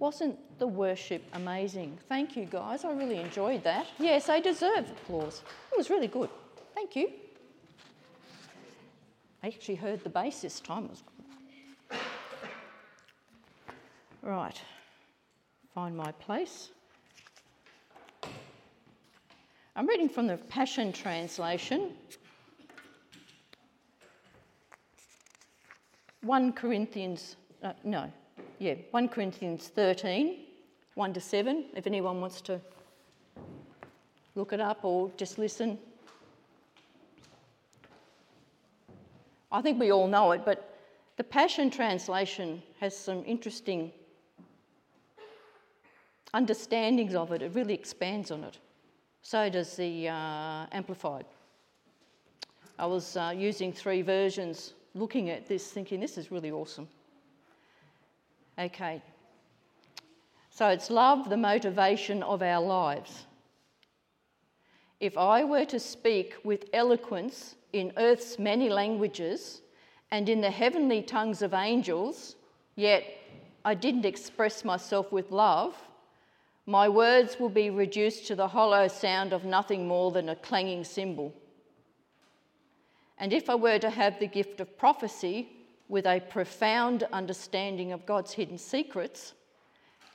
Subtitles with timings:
[0.00, 1.98] Wasn't the worship amazing?
[2.08, 2.86] Thank you, guys.
[2.86, 3.86] I really enjoyed that.
[3.98, 5.42] Yes, they deserve applause.
[5.70, 6.30] It was really good.
[6.74, 7.10] Thank you.
[9.42, 10.86] I actually heard the bass this time.
[10.86, 11.98] It was good.
[14.22, 14.58] Right,
[15.74, 16.70] find my place.
[19.76, 21.92] I'm reading from the Passion Translation.
[26.22, 28.10] 1 Corinthians, uh, no,
[28.58, 30.38] yeah, 1 Corinthians 13,
[30.94, 32.60] 1 to 7, if anyone wants to
[34.34, 35.78] look it up or just listen.
[39.52, 40.78] I think we all know it, but
[41.16, 43.90] the Passion Translation has some interesting
[46.32, 47.42] understandings of it.
[47.42, 48.58] It really expands on it.
[49.22, 51.26] So does the uh, Amplified.
[52.78, 56.88] I was uh, using three versions looking at this, thinking this is really awesome.
[58.60, 59.00] Okay.
[60.50, 63.24] So it's love, the motivation of our lives.
[65.00, 69.62] If I were to speak with eloquence in earth's many languages
[70.10, 72.36] and in the heavenly tongues of angels,
[72.76, 73.04] yet
[73.64, 75.74] I didn't express myself with love,
[76.66, 80.84] my words will be reduced to the hollow sound of nothing more than a clanging
[80.84, 81.32] cymbal.
[83.16, 85.48] And if I were to have the gift of prophecy
[85.90, 89.34] with a profound understanding of God's hidden secrets,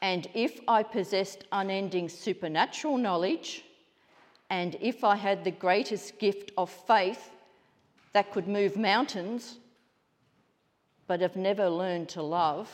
[0.00, 3.64] and if I possessed unending supernatural knowledge,
[4.50, 7.30] and if I had the greatest gift of faith
[8.12, 9.58] that could move mountains,
[11.08, 12.70] but have never learned to love,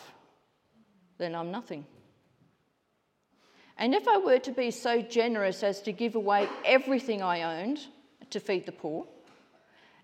[1.16, 1.86] then I'm nothing.
[3.78, 7.80] And if I were to be so generous as to give away everything I owned
[8.28, 9.06] to feed the poor,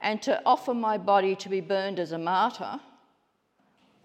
[0.07, 2.79] and to offer my body to be burned as a martyr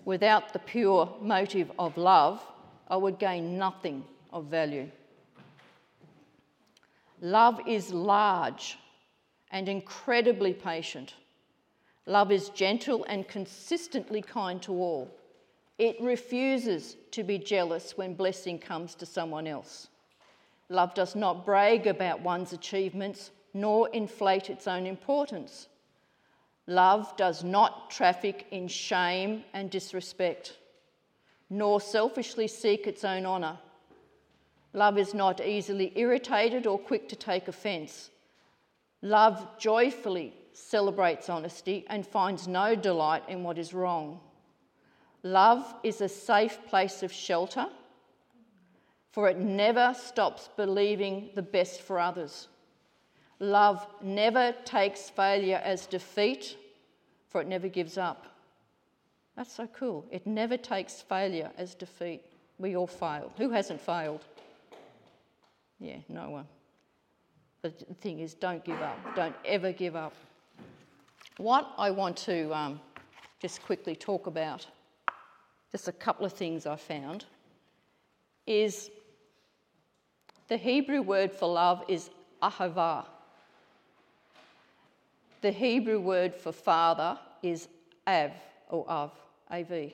[0.03, 2.43] without the pure motive of love,
[2.87, 4.89] I would gain nothing of value.
[7.21, 8.79] Love is large
[9.51, 11.13] and incredibly patient.
[12.07, 15.07] Love is gentle and consistently kind to all.
[15.77, 19.89] It refuses to be jealous when blessing comes to someone else.
[20.67, 25.67] Love does not brag about one's achievements nor inflate its own importance.
[26.67, 30.57] Love does not traffic in shame and disrespect,
[31.49, 33.57] nor selfishly seek its own honour.
[34.73, 38.09] Love is not easily irritated or quick to take offence.
[39.01, 44.19] Love joyfully celebrates honesty and finds no delight in what is wrong.
[45.23, 47.67] Love is a safe place of shelter,
[49.11, 52.47] for it never stops believing the best for others.
[53.41, 56.57] Love never takes failure as defeat,
[57.27, 58.27] for it never gives up.
[59.35, 60.05] That's so cool.
[60.11, 62.21] It never takes failure as defeat.
[62.59, 63.31] We all fail.
[63.39, 64.23] Who hasn't failed?
[65.79, 66.45] Yeah, no one.
[67.63, 69.15] But the thing is, don't give up.
[69.15, 70.13] Don't ever give up.
[71.37, 72.79] What I want to um,
[73.41, 74.67] just quickly talk about,
[75.71, 77.25] just a couple of things I found,
[78.45, 78.91] is
[80.47, 82.11] the Hebrew word for love is
[82.43, 83.05] ahava.
[85.41, 87.67] The Hebrew word for father is
[88.05, 88.31] av
[88.69, 89.11] or av,
[89.49, 89.91] av.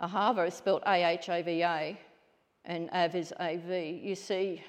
[0.00, 1.98] Ahava is spelled A H A V A
[2.64, 4.00] and av is A V.
[4.02, 4.62] You see,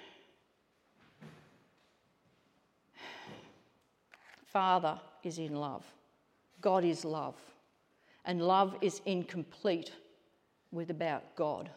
[4.48, 5.86] Father is in love,
[6.62, 7.36] God is love,
[8.26, 9.92] and love is incomplete
[10.72, 11.70] without God.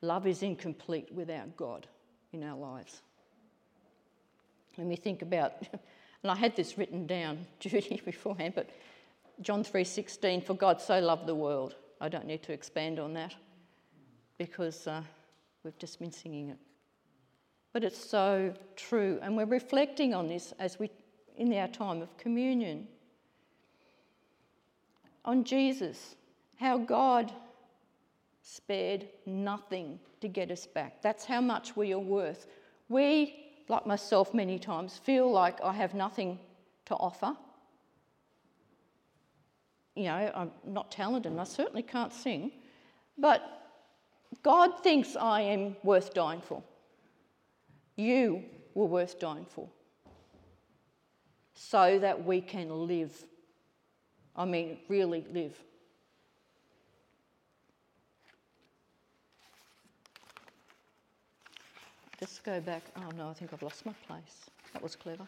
[0.00, 1.86] Love is incomplete without God
[2.32, 3.02] in our lives
[4.78, 5.54] when we think about,
[6.22, 8.70] and I had this written down, Judy, beforehand, but
[9.40, 11.74] John 3:16, for God so loved the world.
[12.00, 13.34] I don't need to expand on that
[14.38, 15.02] because uh,
[15.64, 16.58] we've just been singing it.
[17.72, 20.90] But it's so true, and we're reflecting on this as we,
[21.36, 22.86] in our time of communion,
[25.24, 26.14] on Jesus,
[26.56, 27.32] how God
[28.42, 31.02] spared nothing to get us back.
[31.02, 32.46] That's how much we are worth.
[32.88, 36.38] We like myself many times, feel like I have nothing
[36.86, 37.36] to offer.
[39.94, 42.52] You know, I'm not talented and I certainly can't sing,
[43.16, 43.42] but
[44.42, 46.62] God thinks I am worth dying for.
[47.96, 48.44] You
[48.74, 49.68] were worth dying for.
[51.54, 53.24] So that we can live.
[54.36, 55.58] I mean, really live.
[62.18, 62.82] Just go back.
[62.96, 64.50] Oh no, I think I've lost my place.
[64.72, 65.26] That was clever.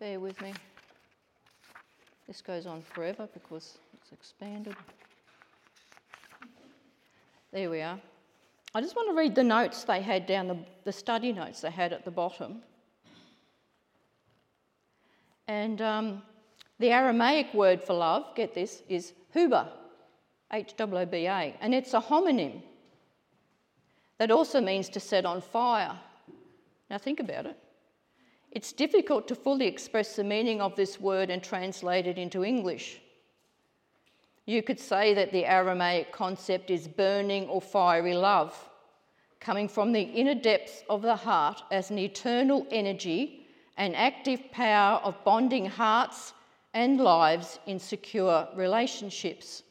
[0.00, 0.54] Bear with me.
[2.26, 4.74] This goes on forever because it's expanded.
[7.52, 8.00] There we are.
[8.74, 11.70] I just want to read the notes they had down, the, the study notes they
[11.70, 12.62] had at the bottom.
[15.46, 16.22] And um,
[16.78, 19.68] the Aramaic word for love, get this, is hooba,
[20.52, 22.62] H O O B A, and it's a homonym
[24.18, 25.98] that also means to set on fire.
[26.88, 27.58] Now think about it.
[28.52, 33.00] It's difficult to fully express the meaning of this word and translate it into English.
[34.46, 38.54] You could say that the Aramaic concept is burning or fiery love,
[39.40, 43.46] coming from the inner depths of the heart as an eternal energy
[43.76, 46.32] and active power of bonding hearts
[46.74, 49.63] and lives in secure relationships.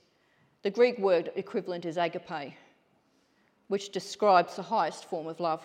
[0.64, 2.54] The Greek word equivalent is agape,
[3.68, 5.62] which describes the highest form of love.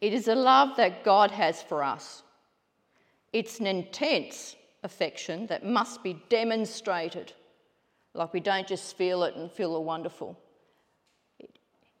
[0.00, 2.24] It is a love that God has for us.
[3.32, 7.32] It's an intense affection that must be demonstrated.
[8.14, 10.36] Like we don't just feel it and feel wonderful.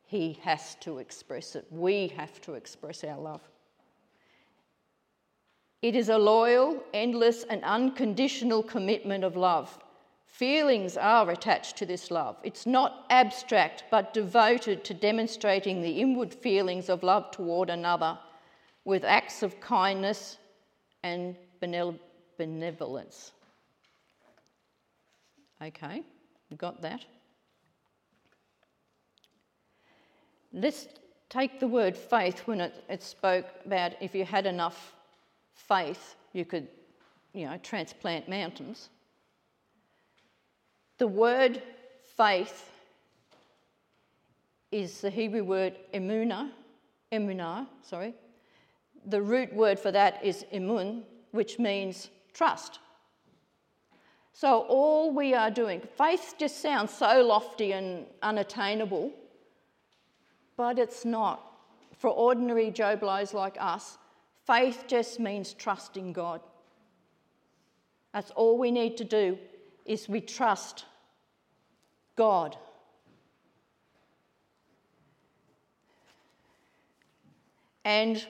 [0.04, 1.64] He has to express it.
[1.70, 3.40] We have to express our love.
[5.80, 9.78] It is a loyal, endless, and unconditional commitment of love.
[10.32, 12.38] Feelings are attached to this love.
[12.42, 18.18] It's not abstract, but devoted to demonstrating the inward feelings of love toward another
[18.86, 20.38] with acts of kindness
[21.02, 23.32] and benevolence.
[25.60, 26.02] Okay,
[26.50, 27.04] we got that.
[30.54, 30.88] Let's
[31.28, 34.94] take the word faith when it, it spoke about if you had enough
[35.52, 36.68] faith, you could,
[37.34, 38.88] you know, transplant mountains.
[41.02, 41.60] The word
[42.16, 42.70] faith
[44.70, 46.52] is the Hebrew word emuna,
[47.10, 48.14] emunah, sorry.
[49.06, 51.02] The root word for that is emun,
[51.32, 52.78] which means trust.
[54.32, 59.10] So all we are doing, faith just sounds so lofty and unattainable,
[60.56, 61.42] but it's not.
[61.98, 63.98] For ordinary Joe Blows like us,
[64.46, 66.40] faith just means trusting God.
[68.14, 69.36] That's all we need to do
[69.84, 70.84] is we trust
[72.22, 72.56] God.
[77.84, 78.24] And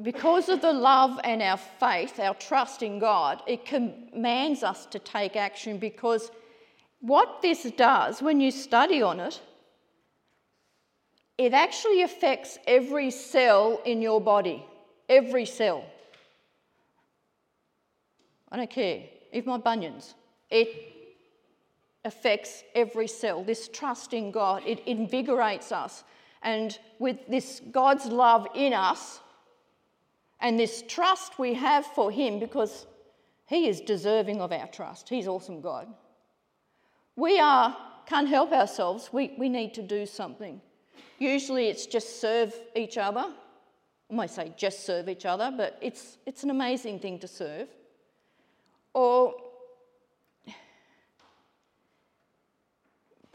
[0.00, 5.00] because of the love and our faith, our trust in God, it commands us to
[5.00, 6.30] take action because
[7.00, 9.40] what this does, when you study on it,
[11.36, 14.64] it actually affects every cell in your body.
[15.08, 15.84] Every cell.
[18.52, 19.02] I don't care.
[19.32, 20.14] Even my bunions.
[20.48, 20.97] It
[22.04, 23.42] affects every cell.
[23.42, 26.04] This trust in God, it invigorates us.
[26.42, 29.20] And with this God's love in us
[30.40, 32.86] and this trust we have for Him, because
[33.46, 35.88] He is deserving of our trust, He's awesome God.
[37.16, 40.60] We are, can't help ourselves, we, we need to do something.
[41.18, 43.26] Usually it's just serve each other.
[44.10, 47.68] I might say just serve each other, but it's, it's an amazing thing to serve.
[48.94, 49.34] Or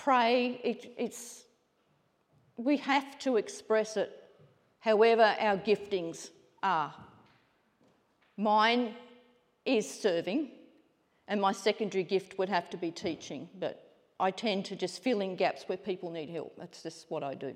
[0.03, 1.45] pray, it, it's,
[2.57, 4.11] we have to express it
[4.79, 6.29] however our giftings
[6.61, 6.93] are.
[8.35, 8.93] Mine
[9.65, 10.49] is serving,
[11.29, 15.21] and my secondary gift would have to be teaching, but I tend to just fill
[15.21, 16.53] in gaps where people need help.
[16.57, 17.55] That's just what I do.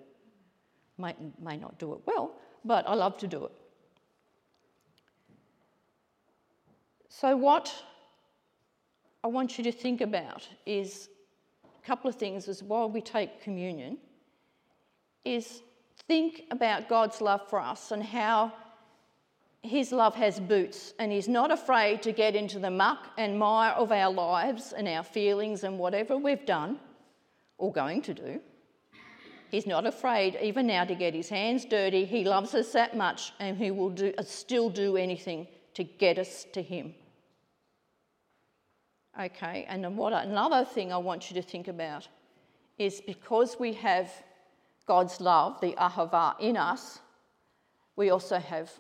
[0.98, 2.32] May, may not do it well,
[2.64, 3.52] but I love to do it.
[7.10, 7.74] So, what
[9.24, 11.10] I want you to think about is
[11.88, 13.98] couple of things is while we take communion
[15.24, 15.62] is
[16.06, 18.52] think about God's love for us and how
[19.64, 23.72] his love has boots and he's not afraid to get into the muck and mire
[23.72, 26.78] of our lives and our feelings and whatever we've done
[27.58, 28.42] or going to do.
[29.50, 32.04] He's not afraid even now to get his hands dirty.
[32.04, 36.46] He loves us that much and he will do, still do anything to get us
[36.52, 36.94] to him.
[39.20, 42.08] Okay, and what another thing I want you to think about
[42.78, 44.12] is because we have
[44.86, 47.00] God's love, the ahava, in us,
[47.96, 48.72] we also have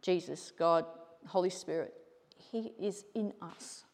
[0.00, 0.84] Jesus, God,
[1.26, 1.92] Holy Spirit.
[2.36, 3.84] He is in us.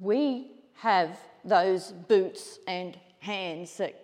[0.00, 3.94] We have those boots and hands that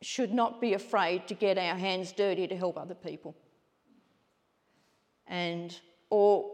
[0.00, 3.36] should not be afraid to get our hands dirty to help other people.
[5.26, 6.50] And, or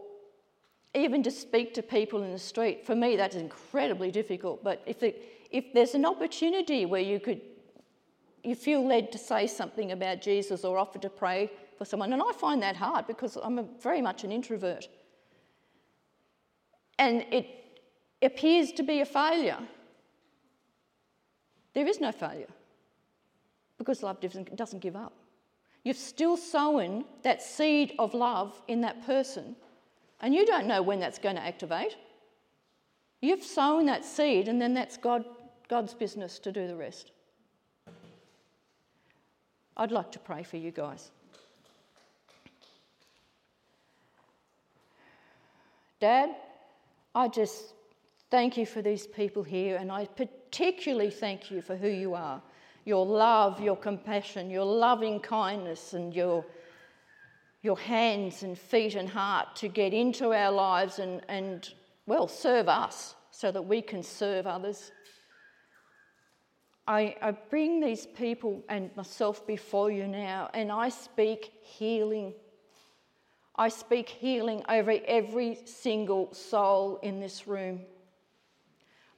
[0.97, 4.63] even to speak to people in the street, for me, that's incredibly difficult.
[4.63, 5.03] But if,
[5.51, 7.41] if there's an opportunity where you could,
[8.43, 12.11] you feel led to say something about Jesus or offer to pray for someone.
[12.13, 14.87] And I find that hard because I'm a, very much an introvert.
[16.99, 17.47] And it
[18.21, 19.59] appears to be a failure.
[21.73, 22.49] There is no failure
[23.77, 25.13] because love doesn't give up.
[25.83, 29.55] You've still sown that seed of love in that person,
[30.21, 31.95] and you don't know when that's going to activate.
[33.21, 35.25] You've sown that seed, and then that's God,
[35.69, 37.11] God's business to do the rest.
[39.75, 41.11] I'd like to pray for you guys.
[45.99, 46.35] Dad,
[47.15, 47.73] I just
[48.29, 52.41] thank you for these people here, and I particularly thank you for who you are
[52.87, 56.45] your love, your compassion, your loving kindness, and your,
[57.61, 61.73] your hands and feet and heart to get into our lives and, and,
[62.05, 64.91] well, serve us so that we can serve others.
[66.87, 72.33] I, I bring these people and myself before you now, and I speak healing.
[73.55, 77.81] I speak healing over every single soul in this room.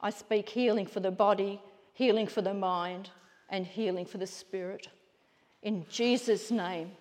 [0.01, 1.61] I speak healing for the body,
[1.93, 3.09] healing for the mind,
[3.49, 4.87] and healing for the spirit.
[5.61, 6.91] In Jesus' name,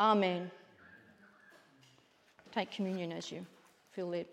[0.00, 0.50] Amen.
[2.52, 3.46] Take communion as you
[3.92, 4.26] feel led.